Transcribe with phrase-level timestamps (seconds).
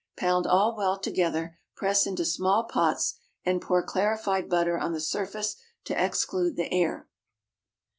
[0.17, 5.57] Pound all well together, press into small pots, and pour clarified butter on the surface
[5.83, 7.07] to exclude the air.